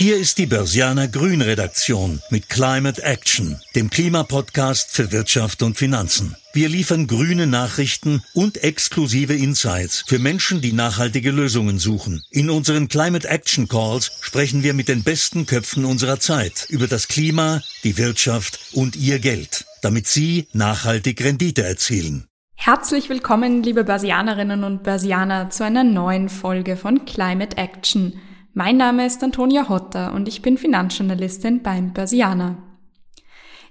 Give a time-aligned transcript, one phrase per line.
[0.00, 6.36] Hier ist die Börsianer Grün Redaktion mit Climate Action, dem Klimapodcast für Wirtschaft und Finanzen.
[6.54, 12.22] Wir liefern grüne Nachrichten und exklusive Insights für Menschen, die nachhaltige Lösungen suchen.
[12.30, 17.06] In unseren Climate Action Calls sprechen wir mit den besten Köpfen unserer Zeit über das
[17.06, 22.26] Klima, die Wirtschaft und ihr Geld, damit sie nachhaltig Rendite erzielen.
[22.54, 28.14] Herzlich willkommen, liebe Börsianerinnen und Börsianer, zu einer neuen Folge von Climate Action–
[28.52, 32.58] mein Name ist Antonia Hotter und ich bin Finanzjournalistin beim Börsianer.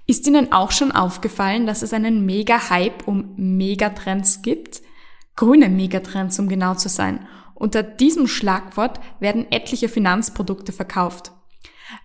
[0.06, 4.82] Ist Ihnen auch schon aufgefallen, dass es einen Mega-Hype um Megatrends gibt?
[5.36, 7.26] Grüne Megatrends, um genau zu sein.
[7.54, 11.32] Unter diesem Schlagwort werden etliche Finanzprodukte verkauft.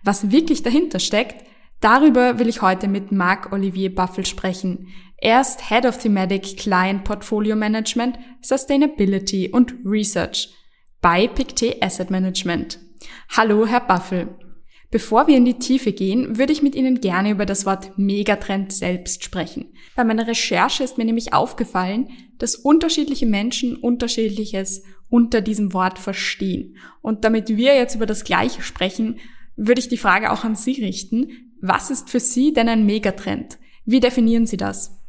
[0.04, 1.46] Was wirklich dahinter steckt,
[1.80, 4.88] darüber will ich heute mit Marc-Olivier Buffel sprechen.
[5.16, 10.50] Er ist Head of Thematic Client Portfolio Management, Sustainability und Research
[11.00, 12.78] bei Pictet Asset Management.
[13.36, 14.28] Hallo, Herr Buffel.
[14.90, 18.72] Bevor wir in die Tiefe gehen, würde ich mit Ihnen gerne über das Wort Megatrend
[18.72, 19.74] selbst sprechen.
[19.96, 26.76] Bei meiner Recherche ist mir nämlich aufgefallen, dass unterschiedliche Menschen unterschiedliches unter diesem Wort verstehen.
[27.02, 29.18] Und damit wir jetzt über das Gleiche sprechen,
[29.56, 31.52] würde ich die Frage auch an Sie richten.
[31.60, 33.58] Was ist für Sie denn ein Megatrend?
[33.84, 35.02] Wie definieren Sie das?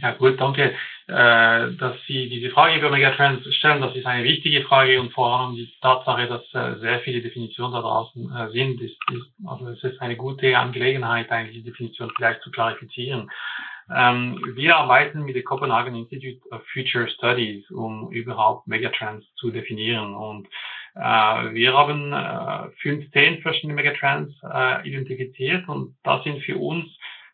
[0.00, 0.74] Ja, gut, danke
[1.08, 3.80] äh, dass Sie diese Frage über Megatrends stellen.
[3.80, 7.72] Das ist eine wichtige Frage und vor allem die Tatsache, dass äh, sehr viele Definitionen
[7.72, 12.12] da draußen äh, sind, ist, ist, also es ist eine gute Angelegenheit, eigentlich die Definition
[12.14, 13.30] vielleicht zu klarifizieren.
[13.90, 20.14] Ähm, wir arbeiten mit dem Copenhagen Institute of Future Studies, um überhaupt Megatrends zu definieren
[20.14, 20.46] und
[20.94, 21.00] äh,
[21.54, 26.86] wir haben äh, 15 verschiedene Megatrends äh, identifiziert und das sind für uns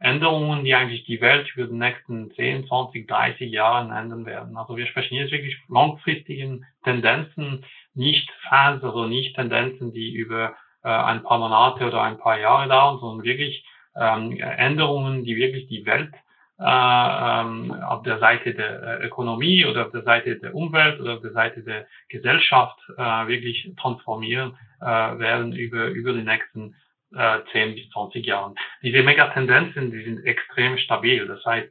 [0.05, 4.56] Änderungen, die eigentlich die Welt für die nächsten 10, 20, 30 Jahren ändern werden.
[4.56, 10.88] Also wir sprechen jetzt wirklich langfristigen Tendenzen, nicht Phasen oder nicht Tendenzen, die über äh,
[10.88, 13.64] ein paar Monate oder ein paar Jahre dauern, sondern wirklich
[13.97, 16.12] ähm, Änderungen, die wirklich die Welt
[16.59, 21.15] äh, ähm, auf der Seite der äh, Ökonomie oder auf der Seite der Umwelt oder
[21.15, 26.76] auf der Seite der Gesellschaft äh, wirklich transformieren äh, werden über, über die nächsten
[27.16, 28.54] äh, 10 bis 20 Jahren.
[28.82, 31.26] Diese Megatendenzen, die sind extrem stabil.
[31.26, 31.70] Das heißt,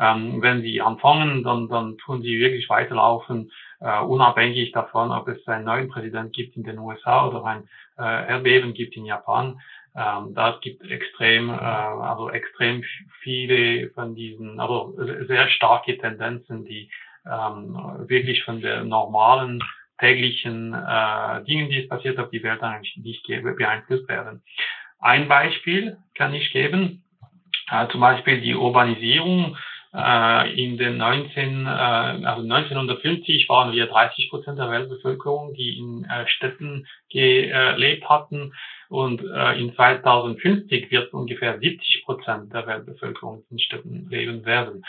[0.00, 5.46] ähm, wenn sie anfangen, dann, dann tun sie wirklich weiterlaufen, äh, unabhängig davon, ob es
[5.46, 7.68] einen neuen Präsident gibt in den USA oder ein
[7.98, 9.60] äh, Erdbeben gibt in Japan.
[9.96, 12.82] Ähm, das gibt extrem, äh, also extrem
[13.20, 14.96] viele von diesen, also
[15.28, 16.90] sehr starke Tendenzen, die
[17.26, 17.76] ähm,
[18.08, 19.62] wirklich von der normalen
[19.98, 24.42] täglichen äh, Dingen, die es passiert auf die Welt eigentlich nicht beeinflusst werden.
[25.04, 27.02] Ein Beispiel kann ich geben,
[27.70, 29.54] äh, zum Beispiel die Urbanisierung.
[29.92, 36.06] Äh, in den 19, äh, also 1950 waren wir 30 Prozent der Weltbevölkerung, die in
[36.06, 38.54] äh, Städten gelebt hatten.
[38.88, 44.86] Und äh, in 2050 wird ungefähr 70 Prozent der Weltbevölkerung in Städten leben werden.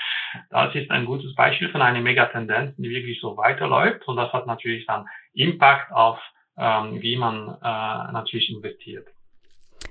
[0.50, 4.08] Das ist ein gutes Beispiel von einer Megatendenz, die wirklich so weiterläuft.
[4.08, 6.20] Und das hat natürlich dann Impact auf,
[6.58, 9.08] ähm, wie man äh, natürlich investiert.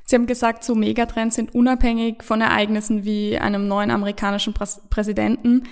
[0.07, 5.63] Sie haben gesagt, so Megatrends sind unabhängig von Ereignissen wie einem neuen amerikanischen Präsidenten.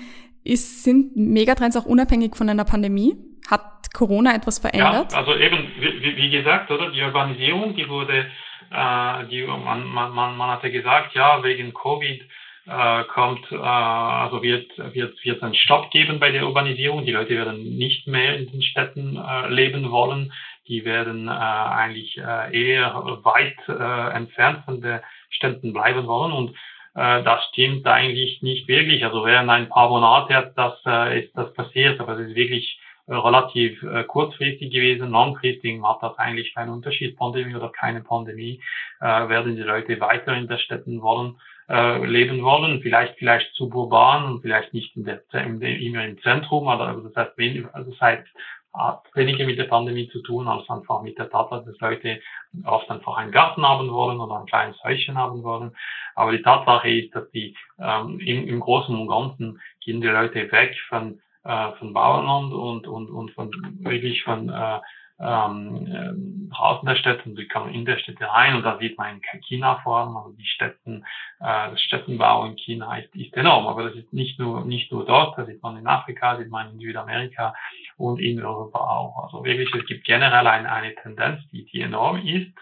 [0.43, 3.15] Ist, sind Megatrends auch unabhängig von einer Pandemie?
[3.51, 5.13] Hat Corona etwas verändert?
[5.13, 8.27] Ja, also eben, wie, wie gesagt, oder die Urbanisierung, die wurde,
[8.71, 12.23] äh, die, man, man, man, hatte gesagt, ja, wegen Covid
[12.67, 17.05] äh, kommt, äh, also wird, wird, wird einen Stopp geben bei der Urbanisierung.
[17.05, 20.33] Die Leute werden nicht mehr in den Städten äh, leben wollen
[20.69, 26.51] die werden äh, eigentlich äh, eher weit äh, entfernt von der Ständen bleiben wollen und
[26.95, 29.05] äh, das stimmt eigentlich nicht wirklich.
[29.05, 32.81] Also während ein paar Monate hat das, äh, ist das passiert, aber es ist wirklich
[33.07, 35.11] äh, relativ äh, kurzfristig gewesen.
[35.11, 37.17] Langfristig macht das eigentlich keinen Unterschied.
[37.17, 38.63] Pandemie oder keine Pandemie
[39.01, 41.37] äh, werden die Leute weiter in der Städten wollen
[41.69, 46.21] äh, leben wollen, vielleicht vielleicht suburban und vielleicht nicht in der, in der, immer im
[46.21, 47.39] Zentrum, aber das heißt,
[47.73, 48.29] also das heißt
[48.75, 52.21] hat weniger mit der Pandemie zu tun, als einfach mit der Tatsache, dass Leute
[52.65, 55.77] oft einfach einen Garten haben wollen oder ein kleines Häuschen haben wollen.
[56.15, 60.51] Aber die Tatsache ist, dass die ähm, im, im Großen und Ganzen gehen die Leute
[60.51, 63.51] weg von, äh, von Bauernland und, und, und von
[63.81, 64.81] wirklich von äh,
[65.23, 69.21] ähm, draußen der Städte und sie kommen in der Städte rein und da sieht man
[69.33, 71.05] in China vor allem, also die Städten,
[71.41, 75.07] äh, das Städtenbau in China ist, ist enorm, aber das ist nicht nur, nicht nur
[75.07, 77.55] dort, das sieht man in Afrika, sieht man in Südamerika
[78.03, 79.25] und in Europa auch.
[79.25, 82.53] Also wirklich, es gibt generell eine, eine Tendenz, die, die enorm ist.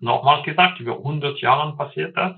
[0.00, 2.34] Nochmals gesagt, über 100 Jahren passiert das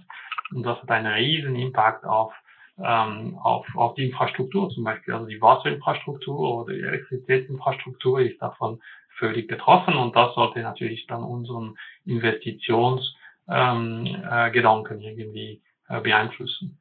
[0.52, 2.32] und das hat einen riesen Impact auf
[2.80, 5.14] ähm, auf, auf die Infrastruktur zum Beispiel.
[5.14, 8.80] Also die Wasserinfrastruktur oder die Elektrizitätsinfrastruktur ist davon
[9.18, 11.76] völlig betroffen und das sollte natürlich dann unseren
[12.06, 13.16] Investitionsgedanken
[13.48, 16.78] ähm, äh, irgendwie äh, beeinflussen.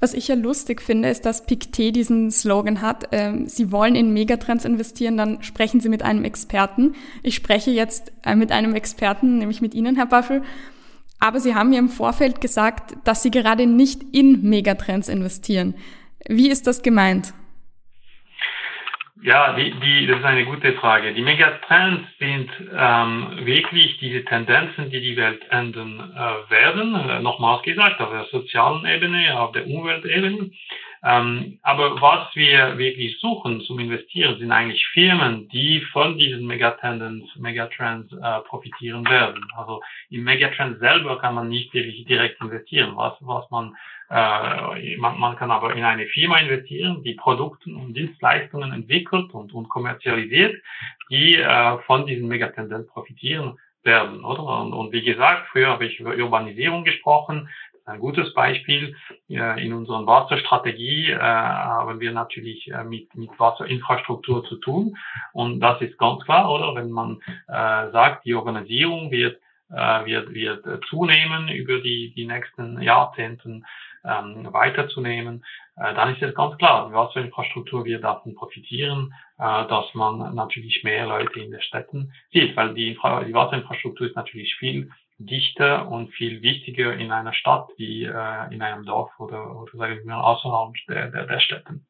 [0.00, 4.12] Was ich ja lustig finde, ist, dass Pictet diesen Slogan hat, äh, Sie wollen in
[4.12, 6.94] Megatrends investieren, dann sprechen Sie mit einem Experten.
[7.22, 10.42] Ich spreche jetzt äh, mit einem Experten, nämlich mit Ihnen, Herr Buffel.
[11.18, 15.74] Aber Sie haben mir im Vorfeld gesagt, dass Sie gerade nicht in Megatrends investieren.
[16.28, 17.32] Wie ist das gemeint?
[19.22, 21.12] Ja, die, die, das ist eine gute Frage.
[21.12, 26.94] Die Megatrends sind ähm, wirklich diese Tendenzen, die die Welt ändern äh, werden.
[26.94, 30.50] Äh, nochmals gesagt, auf der sozialen Ebene, auf der Umweltebene.
[31.02, 37.34] Ähm, aber was wir wirklich suchen zum Investieren, sind eigentlich Firmen, die von diesen Megatrends,
[37.36, 39.44] Megatrends äh, profitieren werden.
[39.56, 39.80] Also
[40.10, 42.92] im Megatrend selber kann man nicht wirklich direkt investieren.
[42.94, 43.76] Was, was man
[44.10, 49.68] man, man kann aber in eine Firma investieren, die Produkte und Dienstleistungen entwickelt und, und
[49.68, 50.56] kommerzialisiert,
[51.10, 54.60] die äh, von diesen Megatendenz profitieren werden, oder?
[54.60, 57.48] Und, und wie gesagt, früher habe ich über Urbanisierung gesprochen.
[57.84, 58.94] Ein gutes Beispiel
[59.30, 64.96] äh, in unserer Wasserstrategie äh, haben wir natürlich äh, mit, mit Wasserinfrastruktur zu tun.
[65.32, 66.74] Und das ist ganz klar, oder?
[66.74, 69.40] Wenn man äh, sagt, die Urbanisierung wird
[69.70, 73.64] äh, wird, wird zunehmen über die, die nächsten Jahrzehnten
[74.08, 75.44] ähm, weiterzunehmen,
[75.76, 80.82] äh, dann ist es ganz klar, die Wasserinfrastruktur wird davon profitieren, äh, dass man natürlich
[80.82, 85.88] mehr Leute in den Städten sieht, weil die, Infra die Wasserinfrastruktur ist natürlich viel dichter
[85.88, 90.04] und viel wichtiger in einer Stadt wie äh, in einem Dorf oder, oder sagen wir
[90.04, 91.86] mal außerhalb der, der, der Städten.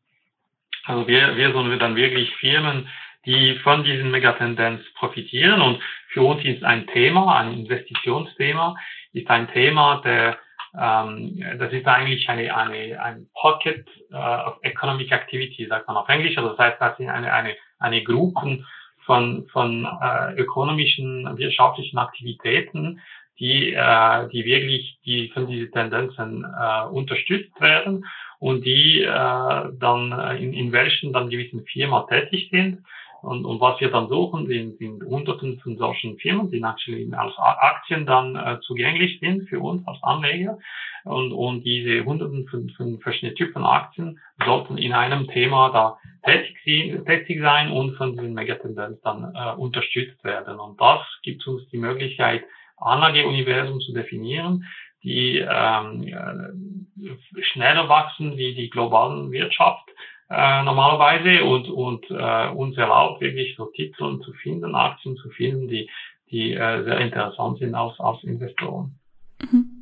[0.85, 2.88] Also wir, wir sollen dann wirklich Firmen,
[3.26, 8.75] die von diesen Megatendenz profitieren und für uns ist ein Thema, ein Investitionsthema,
[9.12, 10.38] ist ein Thema, der
[10.76, 16.09] ähm, das ist eigentlich eine, eine, ein Pocket uh, of Economic Activity, sagt man auf
[16.09, 16.37] Englisch.
[16.37, 18.67] Also das heißt, das sind eine, eine, eine Gruppen
[19.06, 23.00] von, von äh, ökonomischen, wirtschaftlichen Aktivitäten,
[23.38, 28.05] die, äh, die wirklich die von diesen Tendenzen äh, unterstützt werden
[28.38, 32.82] und die äh, dann in, in welchen dann gewissen Firmen tätig sind
[33.20, 37.35] und, und was wir dann suchen, sind, sind Hunderten von solchen Firmen, die natürlich als
[37.37, 40.59] Aktien dann äh, zugänglich sind für uns als Anleger.
[41.05, 47.05] Und, und diese Hunderten von, von verschiedenen Typen Aktien sollten in einem Thema da tätig,
[47.06, 50.61] tätig sein und von diesen Megatendenz dann äh, unterstützt werden.
[50.61, 52.44] Und das gibt uns die Möglichkeit,
[52.76, 54.64] Anlageuniversum zu definieren,
[55.03, 59.88] die ähm, äh, schneller wachsen wie die globalen Wirtschaft
[60.30, 65.69] äh, normalerweise und, und äh, uns erlaubt, wirklich so Titel zu finden, Aktien zu finden,
[65.69, 65.88] die,
[66.30, 68.94] die äh, sehr interessant sind als, als Investoren.
[69.40, 69.78] Mhm.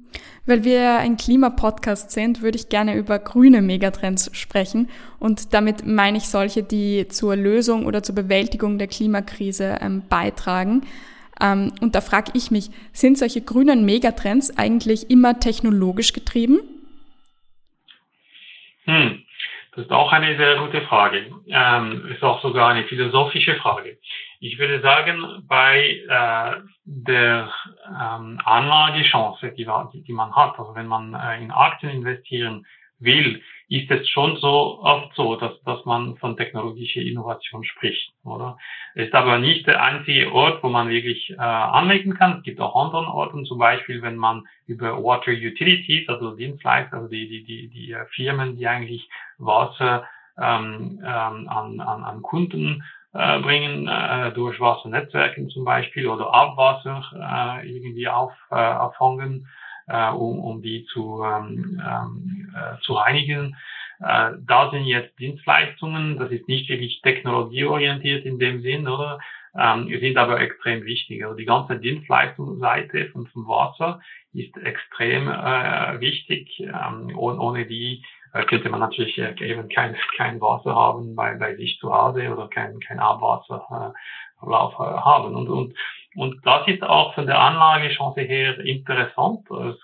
[0.47, 4.89] Weil wir ein Klimapodcast sind, würde ich gerne über grüne Megatrends sprechen.
[5.19, 10.83] Und damit meine ich solche, die zur Lösung oder zur Bewältigung der Klimakrise ähm, beitragen.
[11.41, 16.61] Ähm, und da frage ich mich, sind solche grünen Megatrends eigentlich immer technologisch getrieben?
[18.85, 19.26] Hm.
[19.77, 21.31] Das ist auch eine sehr gute Frage.
[21.49, 23.99] Ähm, ist auch sogar eine philosophische Frage.
[24.41, 27.53] Ich würde sagen, bei äh, der
[27.87, 29.69] ähm, Anlagechance, die,
[30.03, 32.65] die, man hat, also wenn man äh, in Aktien investieren
[33.01, 38.59] will, ist es schon so oft so, dass, dass man von technologischer Innovation spricht, oder?
[38.95, 42.39] Ist aber nicht der einzige Ort, wo man wirklich äh, anlegen kann.
[42.39, 47.09] Es gibt auch andere Orte, zum Beispiel, wenn man über Water Utilities, also Dienstleister, also
[47.09, 49.09] die, die, die, die äh, Firmen, die eigentlich
[49.39, 50.05] Wasser
[50.41, 57.03] ähm, ähm, an, an, an Kunden äh, bringen, äh, durch Wassernetzwerken zum Beispiel oder Abwasser
[57.15, 59.49] äh, irgendwie auf, äh, auffangen
[59.87, 63.57] äh, um, um die zu, ähm, ähm, äh, zu reinigen.
[64.01, 69.19] Äh, da sind jetzt Dienstleistungen, das ist nicht wirklich technologieorientiert in dem Sinn, oder?
[69.59, 71.25] Ähm, sind aber extrem wichtig.
[71.25, 74.01] Also die ganze Dienstleistungsseite von, vom Wasser
[74.35, 76.61] ist extrem äh, wichtig.
[76.61, 81.35] Ähm, ohne, ohne die äh, könnte man natürlich äh, eben kein, kein Wasser haben bei,
[81.37, 83.95] bei sich zu Hause oder kein, kein Abwasserlauf
[84.43, 85.35] äh, haben.
[85.35, 85.75] Und, und
[86.17, 89.41] und das ist auch von der Anlagechance her interessant.
[89.51, 89.77] Es,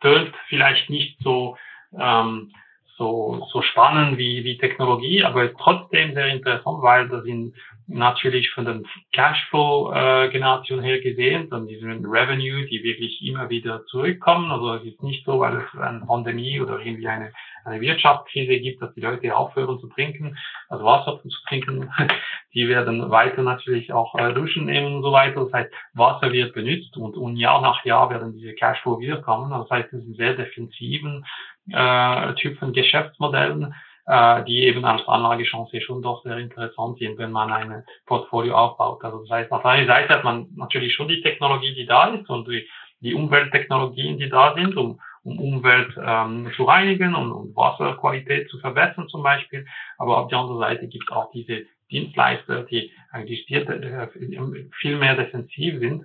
[0.00, 1.56] tönt vielleicht nicht so,
[1.98, 2.52] ähm,
[2.96, 7.54] so, so spannend wie, wie Technologie, aber trotzdem sehr interessant, weil das sind
[7.86, 14.50] natürlich von den Cashflow-Generation her gesehen, dann diesen Revenue, die wirklich immer wieder zurückkommen.
[14.50, 17.32] Also es ist nicht so, weil es eine Pandemie oder irgendwie eine,
[17.64, 20.36] eine Wirtschaftskrise gibt, dass die Leute aufhören zu trinken,
[20.68, 21.90] also Wasser zu trinken.
[22.54, 25.44] Die werden weiter natürlich auch äh, duschen nehmen und so weiter.
[25.44, 29.50] Das heißt, Wasser wird benutzt und, und Jahr nach Jahr werden diese Cashflow wiederkommen.
[29.50, 31.24] Das heißt, es sind sehr defensiven
[31.70, 33.74] äh, Typen Geschäftsmodellen,
[34.12, 39.02] äh, die eben als Anlagechance schon doch sehr interessant sind, wenn man ein Portfolio aufbaut.
[39.02, 42.28] Also das heißt, auf einer Seite hat man natürlich schon die Technologie, die da ist
[42.28, 42.68] und die,
[43.00, 48.58] die Umwelttechnologien, die da sind, um, um Umwelt ähm, zu reinigen und, und Wasserqualität zu
[48.58, 49.64] verbessern zum Beispiel.
[49.96, 55.78] Aber auf der anderen Seite gibt es auch diese Dienstleister, die eigentlich viel mehr defensiv
[55.78, 56.04] sind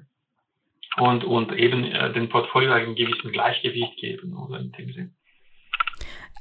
[0.95, 5.16] und, und eben äh, den Portfolio einen gewissen Gleichgewicht geben oder in dem Sinn.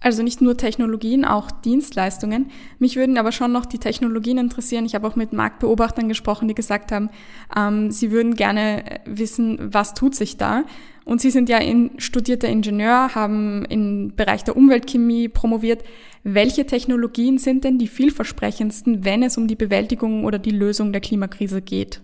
[0.06, 2.52] Also nicht nur Technologien, auch Dienstleistungen.
[2.78, 4.86] Mich würden aber schon noch die Technologien interessieren.
[4.86, 7.10] Ich habe auch mit Marktbeobachtern gesprochen, die gesagt haben,
[7.56, 10.62] ähm, sie würden gerne wissen, was tut sich da.
[11.04, 15.82] Und Sie sind ja in, studierter Ingenieur, haben im Bereich der Umweltchemie promoviert.
[16.22, 21.00] Welche Technologien sind denn die vielversprechendsten, wenn es um die Bewältigung oder die Lösung der
[21.00, 22.00] Klimakrise geht?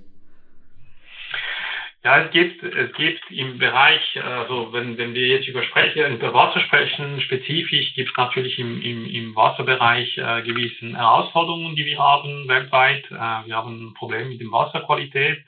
[2.04, 6.34] Ja, es gibt, es gibt im Bereich, also wenn, wenn wir jetzt über, sprechen, über
[6.34, 12.00] Wasser sprechen, spezifisch gibt es natürlich im, im, im Wasserbereich äh, gewissen Herausforderungen, die wir
[12.00, 13.04] haben weltweit.
[13.08, 15.44] Äh, wir haben ein Problem mit der Wasserqualität.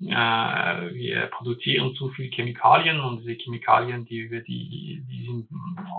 [0.00, 5.48] Äh, wir produzieren zu viel Chemikalien und diese Chemikalien, die, die, die sind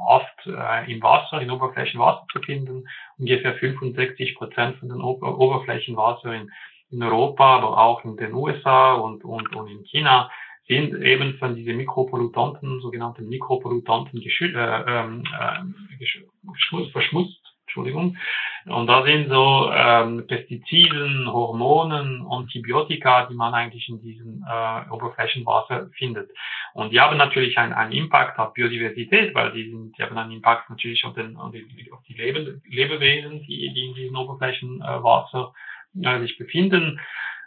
[0.06, 2.86] oft äh, im Wasser, in Oberflächenwasser zu finden.
[3.18, 6.52] Ungefähr 65 Prozent von den Ober Oberflächenwasser in
[6.94, 10.30] in Europa, aber auch in den USA und, und, und in China
[10.68, 17.44] sind eben von diesen Mikropollutanten, sogenannten Mikropollutanten geschü äh, ähm, äh, verschmutzt.
[17.66, 18.18] Entschuldigung.
[18.66, 25.90] Und da sind so ähm, Pestiziden, Hormonen, Antibiotika, die man eigentlich in diesem äh, Oberflächenwasser
[25.98, 26.30] findet.
[26.74, 30.32] Und die haben natürlich einen, einen Impact auf Biodiversität, weil die, sind, die haben einen
[30.32, 35.54] Impact natürlich auf, den, auf die, auf die Lebe, Lebewesen, die, die in diesem Oberflächenwasser
[36.02, 37.00] äh, sich befinden.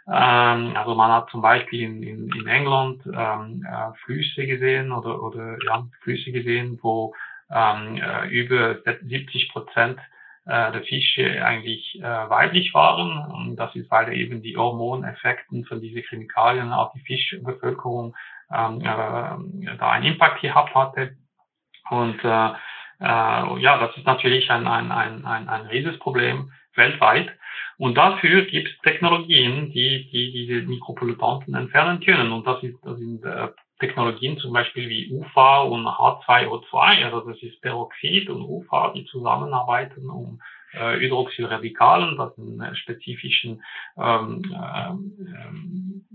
[0.07, 5.21] Ähm, also man hat zum Beispiel in, in, in England ähm, äh, Flüsse gesehen oder,
[5.21, 7.13] oder ja, Flüsse gesehen, wo
[7.51, 9.99] ähm, äh, über 70 Prozent
[10.45, 13.31] äh, der Fische eigentlich äh, weiblich waren.
[13.33, 18.15] Und das ist, weil eben die Hormoneffekten von diesen Chemikalien auf die Fischbevölkerung
[18.53, 21.17] ähm, äh, da einen Impact gehabt hatte.
[21.89, 22.49] Und äh,
[22.99, 27.29] äh, ja, das ist natürlich ein, ein, ein, ein, ein Riesenproblem weltweit.
[27.77, 32.31] Und dafür gibt es Technologien, die, die diese Mikropollutanten entfernen können.
[32.31, 37.41] Und das, ist, das sind äh, Technologien zum Beispiel wie UFA und H2O2, also das
[37.43, 40.41] ist Peroxid und UFA, die zusammenarbeiten, um
[40.73, 43.63] äh, Hydroxylradikalen, das sind äh, spezifischen
[43.97, 46.05] ähm, ähm,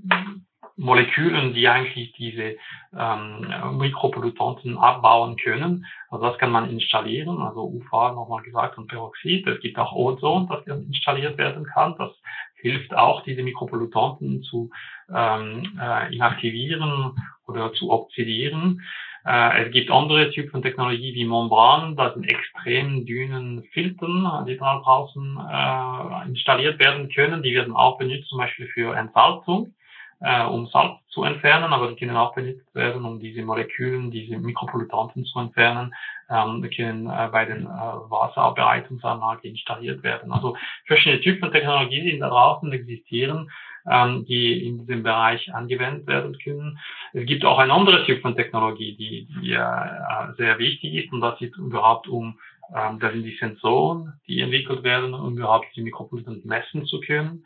[0.77, 2.57] Molekülen, die eigentlich diese
[2.97, 5.87] ähm, Mikropollutanten abbauen können.
[6.11, 9.47] Also das kann man installieren, also UV nochmal gesagt und Peroxid.
[9.47, 11.95] Es gibt auch Ozon, das installiert werden kann.
[11.99, 12.11] Das
[12.57, 14.71] hilft auch, diese Mikropollutanten zu
[15.15, 18.83] ähm, äh, inaktivieren oder zu oxidieren.
[19.25, 24.57] Äh, es gibt andere Typen von Technologie wie Membran, das sind extrem dünnen Filtern, die
[24.57, 27.43] da draußen äh, installiert werden können.
[27.43, 29.75] Die werden auch benutzt zum Beispiel für Entsalzung
[30.23, 34.39] äh, um Salz zu entfernen, aber die können auch benutzt werden, um diese Molekülen, diese
[34.39, 35.95] Mikropollutanten zu entfernen.
[36.31, 40.33] Ähm, können äh, bei den äh, Wasseraufbereitungsanlagen installiert werden.
[40.33, 43.51] Also verschiedene Typen von Technologien, die da draußen existieren,
[43.91, 46.79] ähm, die in diesem Bereich angewendet werden können.
[47.13, 51.21] Es gibt auch ein anderes Typ von Technologie, die, die äh, sehr wichtig ist und
[51.21, 52.39] das ist überhaupt um
[52.75, 57.45] ähm, das sind die Sensoren, die entwickelt werden, um überhaupt die Mikropollutanten messen zu können.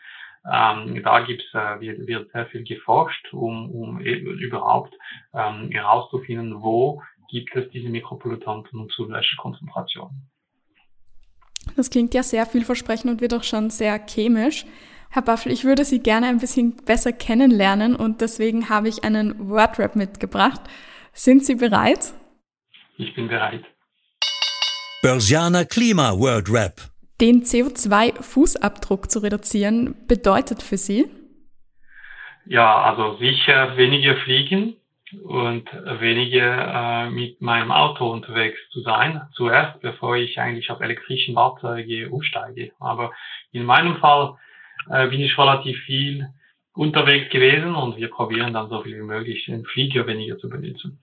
[0.53, 4.95] Ähm, da gibt's, äh, wird, wird sehr viel geforscht, um, um eben überhaupt
[5.35, 10.11] ähm, herauszufinden, wo gibt es diese Mikropollutanten und zu welcher Konzentration.
[11.75, 14.65] Das klingt ja sehr vielversprechend und wird auch schon sehr chemisch.
[15.11, 19.49] Herr Baffel, ich würde Sie gerne ein bisschen besser kennenlernen und deswegen habe ich einen
[19.49, 20.61] Wordrap mitgebracht.
[21.13, 22.13] Sind Sie bereit?
[22.99, 23.65] Ich bin bereit.
[25.03, 26.91] Börsianer Klima Wordrap.
[27.21, 31.07] Den CO2-Fußabdruck zu reduzieren bedeutet für Sie?
[32.45, 34.77] Ja, also sicher weniger fliegen
[35.25, 35.69] und
[36.01, 39.23] weniger äh, mit meinem Auto unterwegs zu sein.
[39.35, 42.73] Zuerst, bevor ich eigentlich auf elektrischen Fahrzeuge umsteige.
[42.81, 43.13] Aber
[43.53, 44.37] in meinem Fall
[44.91, 46.29] äh, bin ich relativ viel
[46.75, 51.03] unterwegs gewesen und wir probieren dann so viel wie möglich den Flieger weniger zu benutzen.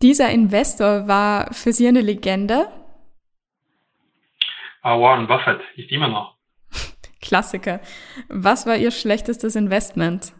[0.00, 2.68] Dieser Investor war für Sie eine Legende.
[4.82, 6.34] Ah, Warren Buffett ist immer noch.
[7.22, 7.80] Klassiker.
[8.28, 10.32] Was war Ihr schlechtestes Investment?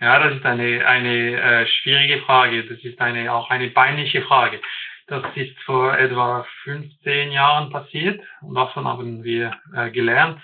[0.00, 2.64] Ja, das ist eine, eine äh, schwierige Frage.
[2.64, 4.60] Das ist eine, auch eine peinliche Frage.
[5.06, 10.40] Das ist vor etwa 15 Jahren passiert und davon haben wir äh, gelernt.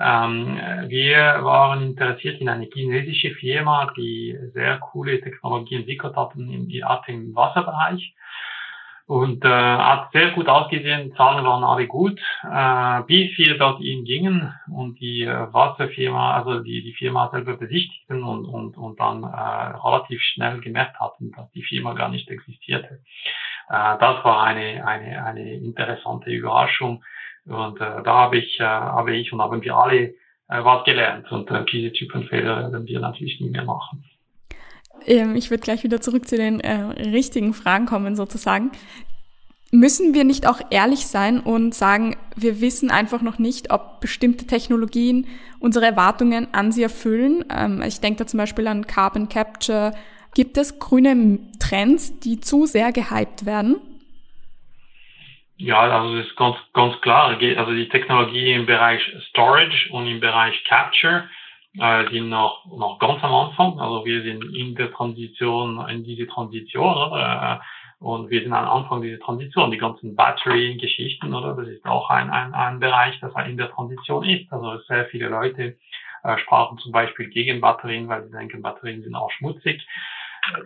[0.00, 6.68] Ähm, wir waren interessiert in eine chinesische Firma, die sehr coole Technologie entwickelt hatten im,
[6.68, 8.14] im Wasserbereich.
[9.06, 14.04] Und äh, hat sehr gut ausgesehen, Zahlen waren alle gut, äh, bis wir dort ihn
[14.04, 19.22] gingen und die äh, Wasserfirma, also die, die Firma selber besichtigten und, und, und dann
[19.22, 23.00] äh, relativ schnell gemerkt hatten, dass die Firma gar nicht existierte.
[23.68, 27.04] Äh, das war eine, eine, eine interessante Überraschung
[27.44, 30.14] und äh, da habe ich, äh, habe ich und haben wir alle
[30.48, 34.04] äh, was gelernt und äh, diese Typen Fehler werden wir natürlich nie mehr machen.
[35.06, 36.74] Ähm, ich würde gleich wieder zurück zu den äh,
[37.10, 38.70] richtigen Fragen kommen, sozusagen.
[39.70, 44.46] Müssen wir nicht auch ehrlich sein und sagen, wir wissen einfach noch nicht, ob bestimmte
[44.46, 45.26] Technologien
[45.58, 47.44] unsere Erwartungen an sie erfüllen?
[47.50, 49.92] Ähm, ich denke da zum Beispiel an Carbon Capture.
[50.34, 53.76] Gibt es grüne Trends, die zu sehr gehypt werden?
[55.56, 57.28] Ja, also das ist ganz, ganz klar.
[57.30, 61.28] Also die Technologie im Bereich Storage und im Bereich Capture
[61.78, 63.78] äh, sind noch, noch ganz am Anfang.
[63.78, 67.60] Also wir sind in der Transition, in diese Transition, oder?
[67.60, 69.70] Äh, und wir sind am Anfang dieser Transition.
[69.70, 71.54] Die ganzen Battery-Geschichten, oder?
[71.54, 74.52] Das ist auch ein, ein, ein Bereich, das in der Transition ist.
[74.52, 75.76] Also sehr viele Leute
[76.22, 79.86] äh, sprachen zum Beispiel gegen Batterien, weil sie denken, Batterien sind auch schmutzig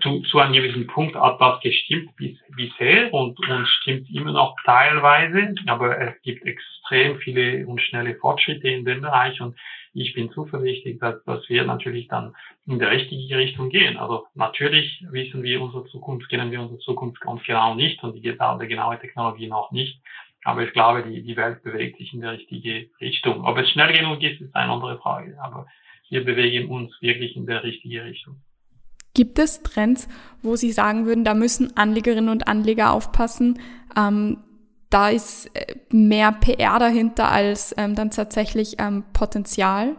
[0.02, 4.56] zu, zu einem gewissen Punkt hat das gestimmt bis, bisher und, und stimmt immer noch
[4.64, 9.56] teilweise, aber es gibt extrem viele und schnelle Fortschritte in dem Bereich und
[9.94, 12.34] ich bin zuversichtlich, dass, dass wir natürlich dann
[12.66, 13.96] in der richtige Richtung gehen.
[13.96, 18.22] Also natürlich wissen wir unsere Zukunft, kennen wir unsere Zukunft ganz genau nicht und die
[18.22, 20.00] genaue Technologie noch nicht.
[20.44, 23.44] Aber ich glaube, die, die Welt bewegt sich in die richtige Richtung.
[23.44, 25.36] Ob es schnell genug ist, ist eine andere Frage.
[25.42, 25.66] Aber
[26.10, 28.36] wir bewegen uns wirklich in der richtige Richtung.
[29.14, 30.08] Gibt es Trends,
[30.42, 33.58] wo Sie sagen würden, da müssen Anlegerinnen und Anleger aufpassen?
[33.96, 34.38] Ähm,
[34.90, 39.96] da ist äh, mehr PR dahinter als ähm, dann tatsächlich ähm, Potenzial?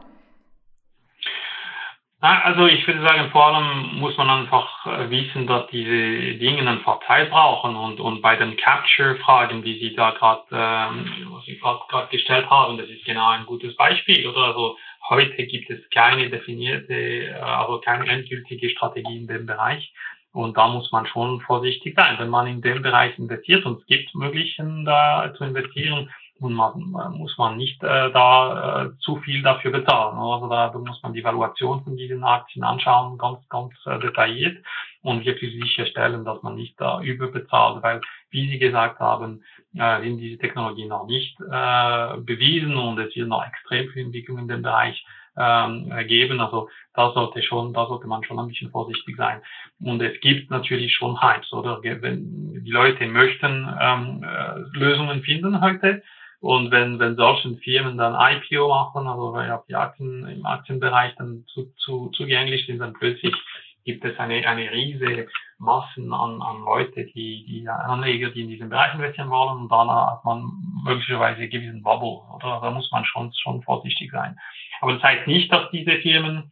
[2.22, 7.00] Also ich würde sagen, vor allem muss man einfach äh, wissen, dass diese Dinge einfach
[7.08, 12.90] Zeit brauchen und, und bei den Capture-Fragen, die Sie da gerade ähm, gestellt haben, das
[12.90, 14.28] ist genau ein gutes Beispiel.
[14.28, 14.76] Oder also
[15.10, 19.92] Heute gibt es keine definierte, äh, also keine endgültige Strategie in dem Bereich.
[20.40, 23.66] Und da muss man schon vorsichtig sein, wenn man in dem Bereich investiert.
[23.66, 26.10] Und es gibt Möglichkeiten, da zu investieren.
[26.40, 26.72] Und man,
[27.18, 30.18] muss man nicht äh, da äh, zu viel dafür bezahlen.
[30.18, 34.66] Also da, da muss man die Valuation von diesen Aktien anschauen, ganz, ganz äh, detailliert
[35.02, 38.00] und wirklich sicherstellen, dass man nicht da überbezahlt, weil,
[38.30, 39.44] wie Sie gesagt haben,
[39.76, 44.38] äh, sind diese Technologien noch nicht äh, bewiesen und es wird noch extrem viel Entwicklung
[44.38, 45.06] in dem Bereich
[45.40, 46.40] ähm, geben.
[46.40, 49.42] Also da sollte schon, da sollte man schon ein bisschen vorsichtig sein.
[49.80, 51.80] Und es gibt natürlich schon Hypes, oder?
[51.82, 56.04] Wenn die Leute möchten ähm, äh, Lösungen finden heute,
[56.42, 61.14] und wenn, wenn solchen Firmen dann IPO machen, also weil ja die Aktien im Aktienbereich
[61.18, 63.36] dann zu, zu, zugänglich sind, dann plötzlich
[63.84, 68.70] gibt es eine, eine riesige Massen an, an Leute, die, die Anleger, die in diesen
[68.70, 70.50] Bereich investieren wollen und dann hat man
[70.86, 72.62] möglicherweise gewissen Bubble, oder?
[72.62, 74.38] Da muss man schon, schon vorsichtig sein.
[74.82, 76.52] Aber das heißt nicht, dass diese Firmen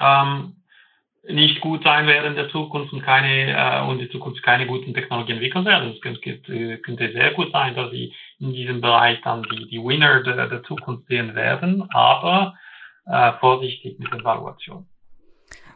[0.00, 0.56] ähm,
[1.28, 4.94] nicht gut sein werden in der Zukunft und keine äh, und in Zukunft keine guten
[4.94, 5.92] Technologien entwickeln werden.
[5.92, 10.22] Es könnte, könnte sehr gut sein, dass sie in diesem Bereich dann die, die Winner
[10.22, 12.54] der, der Zukunft sehen werden, aber
[13.06, 14.86] äh, vorsichtig mit der Evaluation.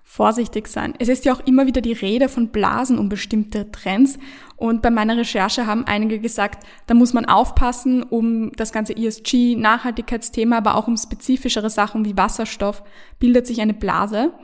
[0.02, 0.94] Vorsichtig sein.
[0.98, 4.18] Es ist ja auch immer wieder die Rede von Blasen um bestimmte Trends.
[4.60, 9.56] Und bei meiner Recherche haben einige gesagt, da muss man aufpassen, um das ganze ESG,
[9.56, 12.82] Nachhaltigkeitsthema, aber auch um spezifischere Sachen wie Wasserstoff,
[13.18, 14.34] bildet sich eine Blase.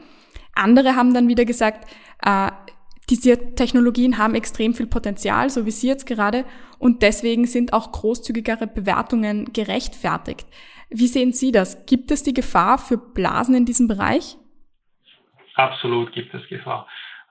[0.55, 1.87] Andere haben dann wieder gesagt,
[2.25, 2.51] äh,
[3.11, 6.47] diese Technologien haben extrem viel Potenzial, so wie Sie jetzt gerade,
[6.79, 10.47] und deswegen sind auch großzügigere Bewertungen gerechtfertigt.
[10.89, 11.85] Wie sehen Sie das?
[11.85, 14.39] Gibt es die Gefahr für Blasen in diesem Bereich?
[15.57, 16.87] Absolut gibt es Gefahr.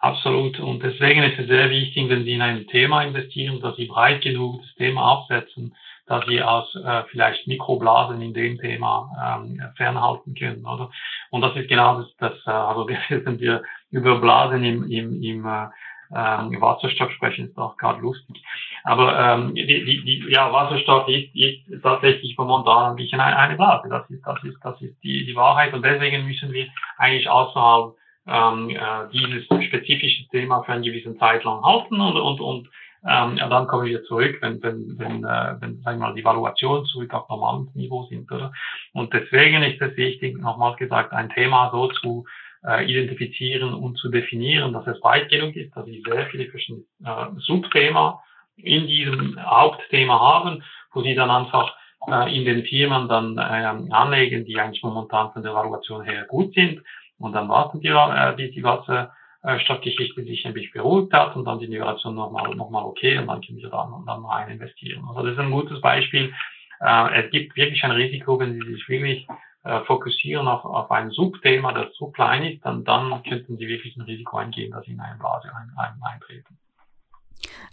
[0.06, 0.60] Absolut.
[0.60, 4.22] Und deswegen ist es sehr wichtig, wenn Sie in ein Thema investieren, dass Sie breit
[4.22, 10.36] genug das Thema aufsetzen, dass sie aus äh, vielleicht Mikroblasen in dem Thema ähm, fernhalten
[10.36, 10.64] können.
[10.64, 10.92] Oder?
[11.32, 15.44] Und das ist genau das, das äh, also wenn wir über Blasen im, im, im
[15.48, 15.70] äh,
[16.16, 18.44] ähm, Wasserstoff sprechen, ist auch gerade lustig.
[18.84, 23.56] Aber ähm, die, die, die, ja, Wasserstoff ist, ist tatsächlich momentan ein bisschen eine, eine
[23.56, 23.90] Blase.
[23.90, 25.74] Das ist, das ist, das ist die, die Wahrheit.
[25.74, 26.68] Und deswegen müssen wir
[27.00, 27.96] eigentlich außerhalb
[28.28, 32.70] ähm, äh, dieses spezifische Thema für einen gewissen Zeit lang halten und, und, und
[33.08, 36.26] ähm, ja, dann kommen wir zurück, wenn, wenn, wenn, äh, wenn sagen wir mal, die
[36.26, 38.32] Valuationen zurück auf normales Niveau sind.
[38.32, 38.52] Oder?
[38.94, 42.26] Und deswegen ist es wichtig, nochmals gesagt, ein Thema so zu
[42.66, 46.84] äh, identifizieren und zu definieren, dass es weit genug ist, dass sie sehr viele verschiedene
[47.06, 48.24] äh, Subthema
[48.58, 51.76] in diesem Hauptthema haben, wo sie dann einfach
[52.08, 56.54] äh, in den Firmen dann äh, anlegen, die eigentlich momentan von der Valuation her gut
[56.56, 56.82] sind.
[57.18, 61.36] Und dann warten wir, äh, bis die Wasser äh, Stockgeschichte sich ein bisschen beruhigt hat
[61.36, 64.50] und dann die Migration nochmal noch mal okay und dann können wir dann, dann rein
[64.50, 65.06] investieren.
[65.08, 66.34] Also das ist ein gutes Beispiel.
[66.82, 69.28] Äh, es gibt wirklich ein Risiko, wenn Sie sich wirklich
[69.64, 73.96] äh, fokussieren auf, auf ein Subthema, das so klein ist, dann, dann könnten Sie wirklich
[73.96, 76.58] ein Risiko eingehen, dass Sie in eine Blase ein, ein, eintreten.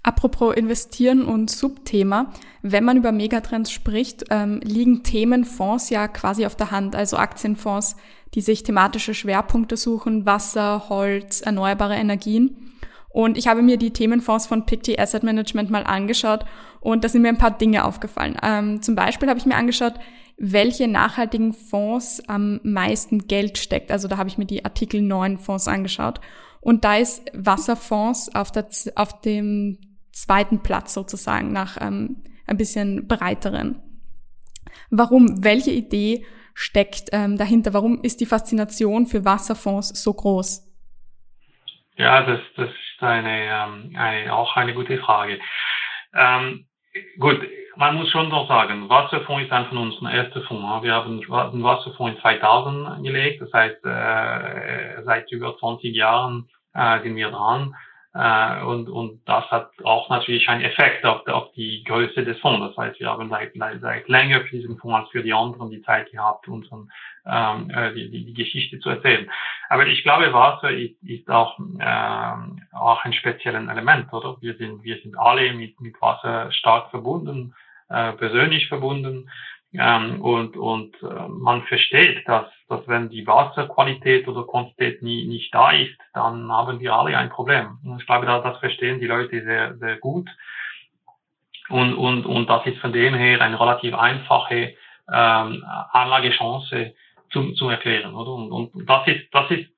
[0.03, 2.33] Apropos Investieren und Subthema,
[2.63, 7.97] wenn man über Megatrends spricht, ähm, liegen Themenfonds ja quasi auf der Hand, also Aktienfonds,
[8.35, 12.73] die sich thematische Schwerpunkte suchen, Wasser, Holz, erneuerbare Energien.
[13.11, 16.47] Und ich habe mir die Themenfonds von Pictet Asset Management mal angeschaut
[16.81, 18.37] und da sind mir ein paar Dinge aufgefallen.
[18.43, 19.95] Ähm, zum Beispiel habe ich mir angeschaut,
[20.39, 23.93] welche nachhaltigen Fonds am meisten Geld steckt.
[23.93, 26.21] Also da habe ich mir die Artikel 9 Fonds angeschaut.
[26.62, 29.79] Und da ist Wasserfonds auf, der, auf dem
[30.12, 33.83] zweiten Platz sozusagen nach ähm, ein bisschen breiteren.
[34.88, 35.42] Warum?
[35.42, 37.75] Welche Idee steckt ähm, dahinter?
[37.75, 40.72] Warum ist die Faszination für Wasserfonds so groß?
[41.96, 45.40] Ja, das, das ist eine, ähm, eine, auch eine gute Frage.
[46.14, 46.66] Ähm,
[47.18, 47.40] gut,
[47.77, 50.83] man muss schon noch sagen, Wasserfonds ist einfach unser erster Fonds.
[50.83, 57.03] Wir haben den Wasserfonds in 2000 angelegt, das heißt, äh, seit über 20 Jahren äh,
[57.03, 57.75] sind wir dran.
[58.14, 62.68] Äh, und, und das hat auch natürlich einen Effekt auf, auf die Größe des Fonds.
[62.68, 65.83] Das heißt, wir haben seit, seit länger für diesen Fonds als für die anderen die
[65.83, 66.90] Zeit gehabt, unseren,
[67.27, 69.31] ähm, äh, die, die, die Geschichte zu erzählen.
[69.70, 74.37] Aber ich glaube, Wasser ist, ist auch, ähm, auch ein spezielles Element, oder?
[74.42, 77.55] Wir sind, wir sind alle mit, mit Wasser stark verbunden,
[77.88, 79.31] äh, persönlich verbunden.
[79.75, 85.55] Ähm, und und äh, man versteht, dass, dass wenn die Wasserqualität oder Quantität nie, nicht
[85.55, 87.79] da ist, dann haben wir alle ein Problem.
[87.85, 90.29] Und ich glaube, das, verstehen die Leute sehr, sehr gut.
[91.71, 94.75] Und, und, und das ist von dem her eine relativ einfache
[95.11, 96.95] ähm, Anlagechance
[97.31, 98.15] zu, zu erklären.
[98.15, 98.33] Oder?
[98.33, 99.69] Und, und das ist, das ist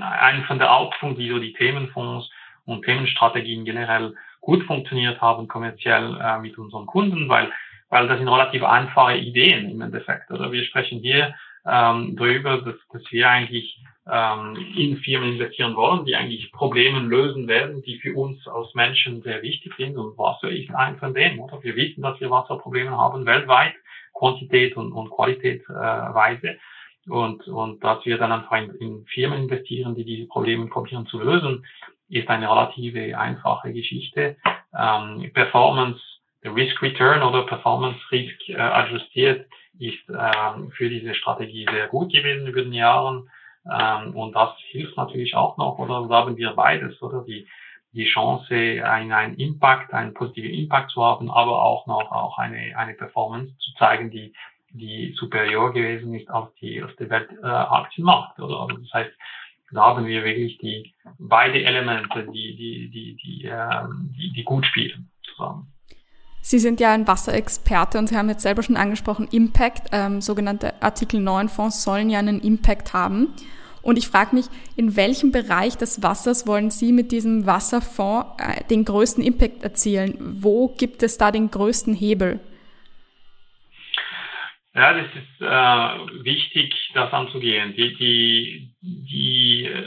[0.00, 2.30] ein von der Hauptpunkte, wie so die Themenfonds
[2.64, 7.52] und Themenstrategien generell gut funktioniert haben kommerziell äh, mit unseren Kunden, weil
[7.88, 10.30] weil das sind relativ einfache Ideen im Endeffekt.
[10.30, 11.34] Oder wir sprechen hier
[11.66, 17.48] ähm, darüber, dass, dass wir eigentlich ähm, in Firmen investieren wollen, die eigentlich Probleme lösen
[17.48, 19.96] werden, die für uns als Menschen sehr wichtig sind.
[19.96, 21.40] Und Wasser ist ein von denen.
[21.40, 21.62] Oder?
[21.62, 23.74] Wir wissen, dass wir Wasserprobleme haben weltweit,
[24.14, 26.48] Quantität und, und Qualitätsweise.
[26.48, 26.58] Äh,
[27.08, 31.20] und, und dass wir dann einfach in, in Firmen investieren, die diese Probleme probieren zu
[31.20, 31.64] lösen,
[32.08, 34.36] ist eine relative einfache Geschichte.
[34.76, 36.00] Ähm, Performance
[36.54, 39.46] Risk Return oder Performance Risk äh, adjustiert
[39.78, 43.28] ist ähm, für diese Strategie sehr gut gewesen über den Jahren.
[43.70, 47.46] Ähm, und das hilft natürlich auch noch, oder haben wir beides, oder die,
[47.92, 48.54] die Chance,
[48.84, 53.56] einen, einen Impact, einen positiven Impact zu haben, aber auch noch auch eine, eine Performance
[53.58, 54.34] zu zeigen, die,
[54.70, 58.60] die superior gewesen ist als die, als der Weltaktienmarkt, äh, oder?
[58.60, 59.12] Also das heißt,
[59.72, 64.64] da haben wir wirklich die beide Elemente, die, die, die, die, ähm, die, die gut
[64.66, 65.72] spielen zusammen.
[66.48, 70.80] Sie sind ja ein Wasserexperte und Sie haben jetzt selber schon angesprochen, Impact, ähm, sogenannte
[70.80, 73.34] Artikel 9 Fonds sollen ja einen Impact haben.
[73.82, 78.62] Und ich frage mich, in welchem Bereich des Wassers wollen Sie mit diesem Wasserfonds äh,
[78.70, 80.14] den größten Impact erzielen?
[80.20, 82.38] Wo gibt es da den größten Hebel?
[84.72, 87.74] Ja, das ist äh, wichtig, das anzugehen.
[87.76, 89.84] Die, die, die äh,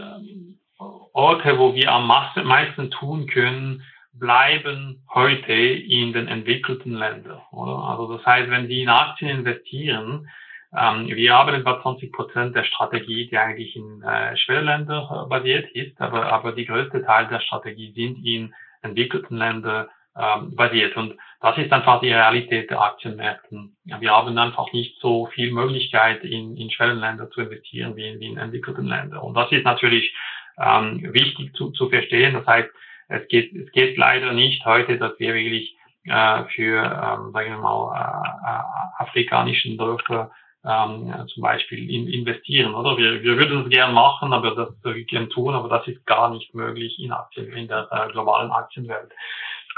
[1.13, 3.82] Orte, wo wir am meisten tun können,
[4.19, 7.41] bleiben heute in den entwickelten Ländern.
[7.51, 7.77] Oder?
[7.77, 10.29] Also das heißt, wenn die in Aktien investieren,
[10.77, 15.71] ähm, wir haben etwa 20 Prozent der Strategie, die eigentlich in äh, Schwellenländern äh, basiert
[15.71, 20.95] ist, aber, aber die größte Teil der Strategie sind in entwickelten Ländern ähm, basiert.
[20.95, 23.77] Und das ist einfach die Realität der Aktienmärkten.
[23.99, 28.27] Wir haben einfach nicht so viel Möglichkeit, in, in Schwellenländer zu investieren wie in, wie
[28.27, 29.19] in entwickelten Ländern.
[29.19, 30.13] Und das ist natürlich
[30.60, 32.34] ähm, wichtig zu, zu verstehen.
[32.34, 32.69] Das heißt,
[33.10, 37.58] es geht, es geht leider nicht heute, dass wir wirklich äh, für, ähm, sagen wir
[37.58, 40.32] mal, äh, äh, afrikanischen Dörfer
[40.65, 42.98] ähm, zum Beispiel in, investieren, oder?
[42.98, 44.69] Wir, wir würden es gern machen, aber das
[45.08, 49.12] gern tun, aber das ist gar nicht möglich in Aktien, in der äh, globalen Aktienwelt.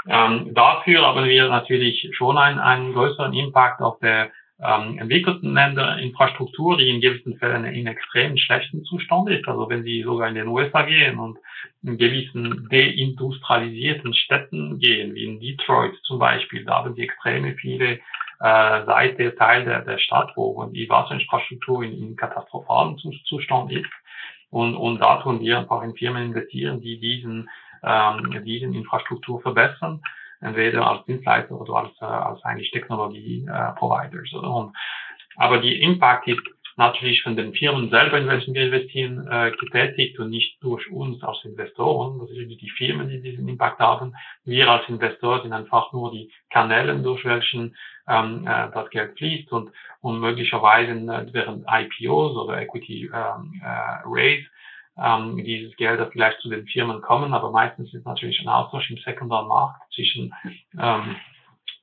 [0.08, 4.30] Ähm, dafür haben wir natürlich schon einen, einen größeren Impact auf der
[4.62, 9.46] ähm, entwickelten Länder Infrastruktur, die in gewissen Fällen in extrem schlechten Zustand ist.
[9.48, 11.38] Also wenn Sie sogar in den USA gehen und
[11.82, 17.94] in gewissen deindustrialisierten Städten gehen, wie in Detroit zum Beispiel, da haben Sie extreme viele
[18.40, 23.90] äh, Seite, Teil der, der Stadt, wo die Wasserinfrastruktur in, in katastrophalen Zustand ist.
[24.50, 27.48] Und, und da tun wir einfach in Firmen investieren, die diesen,
[27.82, 30.02] ähm, diesen Infrastruktur verbessern
[30.42, 34.32] entweder als Dienstleister oder als, äh, als eigentlich Technologie-Providers.
[34.32, 34.72] Äh,
[35.36, 36.40] aber die Impact ist
[36.76, 41.22] natürlich von den Firmen selber, in welchen wir investieren, äh, getätigt und nicht durch uns
[41.22, 42.18] als Investoren.
[42.18, 44.14] Das sind die Firmen, die diesen Impact haben.
[44.44, 47.76] Wir als Investor sind einfach nur die Kanäle, durch welchen
[48.08, 54.00] ähm, äh, das Geld fließt und, und möglicherweise äh, während IPOs oder Equity ähm, äh,
[54.04, 54.46] Raise
[54.98, 58.98] ähm, dieses Gelder vielleicht zu den Firmen kommen, aber meistens ist natürlich ein Austausch im
[58.98, 60.34] sekundären Markt zwischen
[60.78, 61.16] ähm,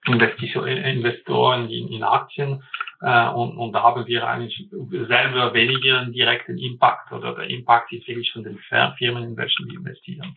[0.07, 2.63] Investoren in, in Aktien
[3.01, 7.91] äh, und, und da haben wir eigentlich selber weniger einen direkten Impact oder der Impact
[7.93, 8.57] ist wirklich von den
[8.97, 10.35] Firmen, in welchen wir investieren.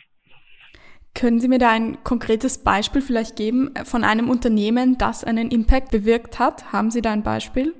[1.14, 5.90] Können Sie mir da ein konkretes Beispiel vielleicht geben von einem Unternehmen, das einen Impact
[5.90, 6.72] bewirkt hat?
[6.72, 7.74] Haben Sie da ein Beispiel?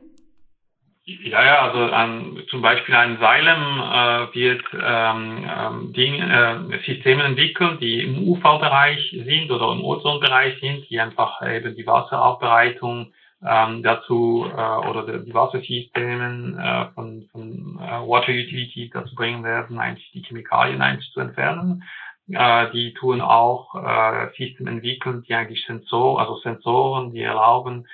[1.04, 7.24] Ja, ja, also ein, zum Beispiel ein Seilem äh, wird ähm, ähm, Dinge, äh, Systeme
[7.24, 13.12] entwickeln, die im UV-Bereich sind oder im Ozonbereich sind, die einfach eben die Wasseraufbereitung
[13.44, 19.80] ähm, dazu äh, oder die Wassersysteme äh, von, von äh, Water Utility dazu bringen werden,
[19.80, 21.82] eigentlich die Chemikalien eigentlich zu entfernen.
[22.30, 27.88] Äh, die tun auch äh, Systeme entwickeln, die eigentlich Sensor, also Sensoren, die erlauben,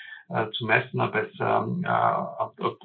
[0.53, 2.79] zu messen, ob es ähm, äh, ob, ob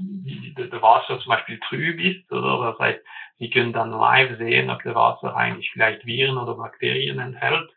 [0.57, 3.01] der Wasser zum Beispiel trüb ist oder das heißt,
[3.39, 7.69] Sie können dann live sehen, ob der Wasser eigentlich vielleicht Viren oder Bakterien enthält.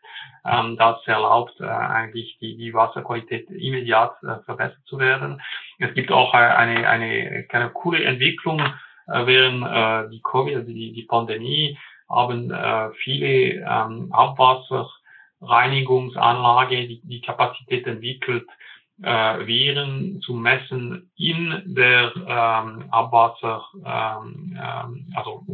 [0.45, 5.41] Ähm, das erlaubt äh, eigentlich die, die Wasserqualität immediat äh, verbessert zu werden.
[5.79, 10.71] Es gibt auch äh, eine, eine, eine coole Entwicklung äh, während äh, die Covid, also
[10.71, 11.77] die, die Pandemie,
[12.09, 18.53] haben äh, viele ähm, Abwasserreinigungsanlage die, die Kapazität entwickelt, äh,
[18.99, 25.45] Viren zu messen in der ähm, Abwasser, ähm, ähm, also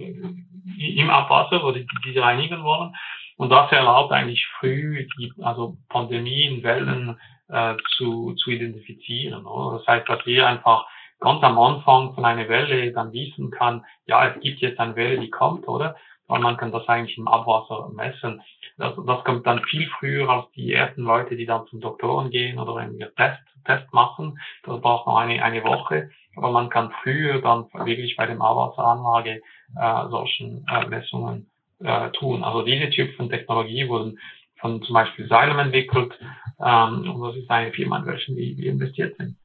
[0.77, 2.93] im Abwasser, wo die, die reinigen wollen.
[3.35, 9.45] Und das erlaubt eigentlich früh die also Pandemienwellen äh, zu, zu identifizieren.
[9.45, 9.79] Oder?
[9.79, 10.85] Das heißt, dass wir einfach
[11.19, 15.19] ganz am Anfang von einer Welle dann wissen kann, ja, es gibt jetzt eine Welle,
[15.19, 15.95] die kommt, oder?
[16.27, 18.41] Und man kann das eigentlich im Abwasser messen.
[18.77, 22.59] Das, das kommt dann viel früher als die ersten Leute, die dann zum Doktoren gehen
[22.59, 24.39] oder wir Test, Test machen.
[24.63, 26.09] Das braucht noch eine, eine Woche.
[26.35, 29.41] Aber man kann früher dann wirklich bei dem Abwasseranlage
[29.79, 32.43] äh, solchen äh, Messungen äh, tun.
[32.43, 34.17] Also diese Typ von Technologie wurden
[34.59, 36.17] von zum Beispiel Xylem entwickelt.
[36.63, 39.35] Ähm, und das ist eine Firma, in welchen wir investiert sind.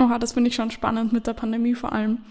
[0.00, 2.24] Oha, das finde ich schon spannend mit der Pandemie vor allem.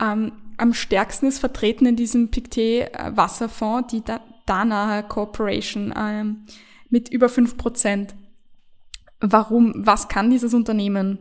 [0.00, 4.02] Ähm, am stärksten ist vertreten in diesem Pictet äh, Wasserfonds die
[4.46, 6.46] Dana Corporation ähm,
[6.90, 8.14] mit über fünf Prozent.
[9.20, 9.86] Warum?
[9.86, 11.18] Was kann dieses Unternehmen?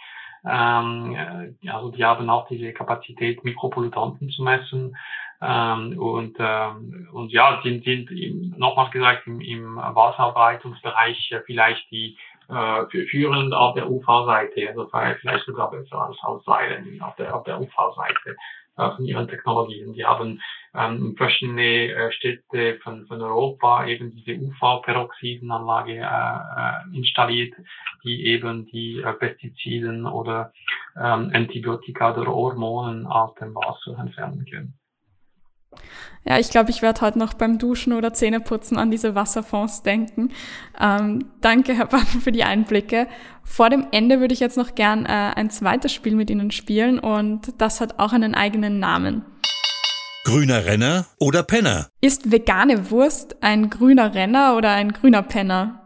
[0.46, 4.98] Ähm, äh, also die haben auch diese Kapazität, Mikropollutanten zu messen.
[5.42, 8.10] Ähm, und, ähm, und ja, sind, sind
[8.58, 14.88] nochmals gesagt im, im Wasserbereitungsbereich vielleicht die äh, führend auf der UV-Seite, also
[15.20, 18.36] vielleicht sogar besser als aus Seilen auf der, auf der UV-Seite äh,
[18.76, 19.94] von ihren Technologien.
[19.94, 20.42] Die haben
[20.74, 27.54] ähm, verschiedene äh, Städte von, von Europa eben diese UV-Peroxidenanlage äh, äh, installiert,
[28.04, 30.52] die eben die äh, Pestiziden oder
[30.98, 34.74] ähm, Antibiotika oder Hormonen aus dem Wasser entfernen können.
[36.28, 40.32] Ja, ich glaube, ich werde heute noch beim Duschen oder Zähneputzen an diese Wasserfonds denken.
[40.80, 43.08] Ähm, danke, Herr Pappen, für die Einblicke.
[43.44, 46.98] Vor dem Ende würde ich jetzt noch gern äh, ein zweites Spiel mit Ihnen spielen
[46.98, 49.24] und das hat auch einen eigenen Namen.
[50.26, 51.90] Grüner Renner oder Penner?
[52.02, 55.86] Ist vegane Wurst ein grüner Renner oder ein grüner Penner?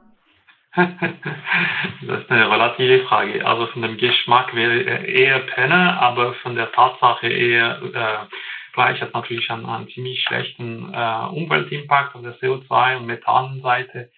[0.75, 3.45] das ist eine relative Frage.
[3.45, 8.28] Also von dem Geschmack wäre eher Penner, aber von der Tatsache eher äh,
[8.73, 14.12] gleich hat natürlich einen, einen ziemlich schlechten äh, Umweltimpact auf der CO2- und Methanseite.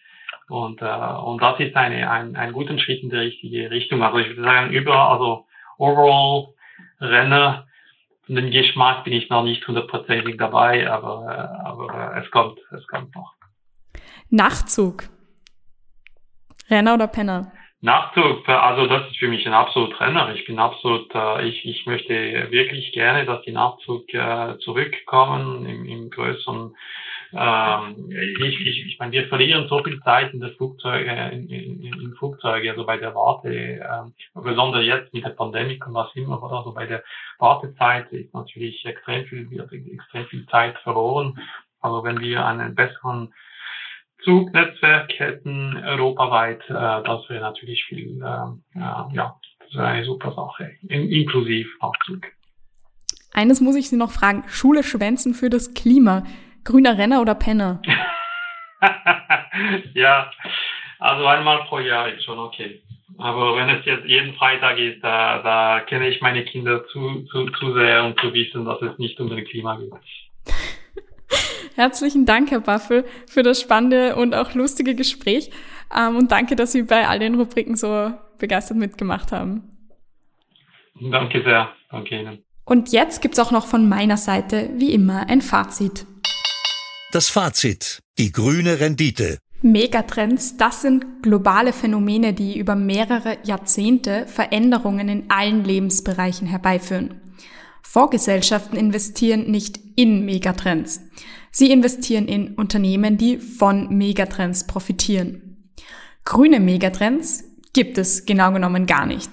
[0.48, 4.04] Und, äh, und das ist eine, ein, ein guter Schritt in die richtige Richtung.
[4.04, 5.46] Also ich würde sagen, überall, also
[5.78, 6.54] overall
[7.00, 7.68] Renner,
[8.26, 13.14] von dem Geschmack bin ich noch nicht hundertprozentig dabei, aber, aber es kommt, es kommt
[13.16, 13.34] noch.
[14.30, 15.04] Nachtzug.
[16.70, 17.52] Renner oder Penner?
[17.84, 20.34] Nachzug, also das ist für mich ein absolut Renner.
[20.36, 22.14] Ich bin absolut, äh, ich, ich möchte
[22.52, 26.76] wirklich gerne, dass die Nachzug äh, zurückkommen im, im größeren.
[27.34, 31.84] Ähm, ich, ich, ich meine, wir verlieren so viel Zeit in der Flugzeuge, in, in,
[31.84, 36.42] in Flugzeuge, also bei der Warte, äh, besonders jetzt mit der Pandemie und was immer,
[36.44, 37.04] also bei der
[37.40, 39.48] Wartezeit ist natürlich extrem viel,
[39.92, 41.40] extrem viel Zeit verloren.
[41.80, 43.34] Also wenn wir einen besseren
[44.24, 50.72] Zugnetzwerk hätten europaweit, äh, das wäre natürlich viel, äh, ja, das wäre eine super Sache,
[50.88, 52.28] in, inklusive Aufzug.
[53.34, 56.24] Eines muss ich Sie noch fragen, Schule schwänzen für das Klima,
[56.64, 57.82] grüner Renner oder Penner?
[59.94, 60.32] ja,
[61.00, 62.84] also einmal pro Jahr ist schon okay.
[63.18, 67.46] Aber wenn es jetzt jeden Freitag ist, da, da kenne ich meine Kinder zu, zu,
[67.52, 69.94] zu sehr, um zu wissen, dass es nicht um den Klima geht.
[71.76, 75.52] Herzlichen Dank, Herr Baffel, für das spannende und auch lustige Gespräch.
[75.96, 79.64] Ähm, und danke, dass Sie bei all den Rubriken so begeistert mitgemacht haben.
[81.00, 81.70] Danke sehr.
[81.90, 82.44] Danke Ihnen.
[82.66, 86.06] Und jetzt gibt's auch noch von meiner Seite, wie immer, ein Fazit.
[87.12, 88.00] Das Fazit.
[88.18, 89.40] Die grüne Rendite.
[89.64, 97.22] Megatrends, das sind globale Phänomene, die über mehrere Jahrzehnte Veränderungen in allen Lebensbereichen herbeiführen.
[97.84, 101.02] Vorgesellschaften investieren nicht in Megatrends.
[101.52, 105.72] Sie investieren in Unternehmen, die von Megatrends profitieren.
[106.24, 109.30] Grüne Megatrends gibt es genau genommen gar nicht.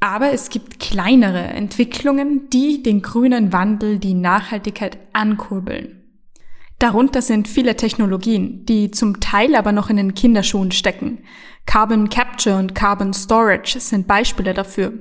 [0.00, 6.02] Aber es gibt kleinere Entwicklungen, die den grünen Wandel, die Nachhaltigkeit ankurbeln.
[6.80, 11.20] Darunter sind viele Technologien, die zum Teil aber noch in den Kinderschuhen stecken.
[11.66, 14.92] Carbon Capture und Carbon Storage sind Beispiele dafür.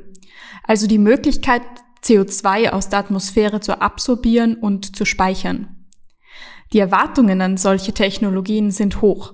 [0.68, 1.64] Also die Möglichkeit,
[2.04, 5.81] CO2 aus der Atmosphäre zu absorbieren und zu speichern.
[6.74, 9.34] Die Erwartungen an solche Technologien sind hoch,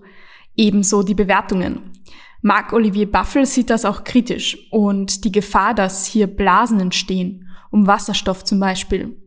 [0.56, 1.93] ebenso die Bewertungen.
[2.41, 8.43] Marc-Olivier Baffel sieht das auch kritisch und die Gefahr, dass hier Blasen entstehen, um Wasserstoff
[8.43, 9.17] zum Beispiel.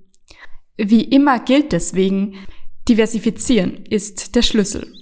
[0.77, 2.37] Wie immer gilt deswegen,
[2.89, 4.93] Diversifizieren ist der Schlüssel.